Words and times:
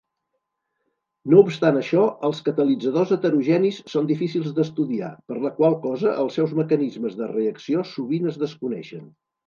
No 1.33 1.41
obstant 1.41 1.77
això, 1.81 2.05
els 2.29 2.39
catalitzadors 2.47 3.13
heterogenis 3.17 3.79
són 3.93 4.09
difícils 4.15 4.51
d'estudiar, 4.59 5.13
per 5.31 5.41
la 5.47 5.55
qual 5.61 5.81
cosa 5.87 6.19
els 6.27 6.41
seus 6.43 6.61
mecanismes 6.65 7.23
de 7.23 7.33
reacció 7.39 7.89
sovint 7.97 8.31
es 8.35 8.47
desconeixen. 8.49 9.11